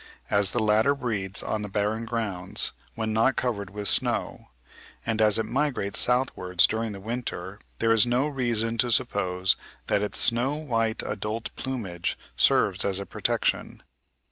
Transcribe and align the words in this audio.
As 0.31 0.49
the 0.49 0.63
latter 0.63 0.95
breeds 0.95 1.43
on 1.43 1.61
the 1.61 1.69
"barren 1.69 2.05
grounds," 2.05 2.71
when 2.95 3.13
not 3.13 3.35
covered 3.35 3.69
with 3.69 3.87
snow, 3.87 4.47
and 5.05 5.21
as 5.21 5.37
it 5.37 5.45
migrates 5.45 5.99
southward 5.99 6.57
during 6.67 6.93
the 6.93 6.99
winter, 6.99 7.59
there 7.77 7.91
is 7.91 8.07
no 8.07 8.27
reason 8.27 8.79
to 8.79 8.89
suppose 8.91 9.55
that 9.85 10.01
its 10.01 10.17
snow 10.17 10.55
white 10.55 11.03
adult 11.05 11.55
plumage 11.55 12.17
serves 12.35 12.83
as 12.83 12.99
a 12.99 13.05
protection. 13.05 13.83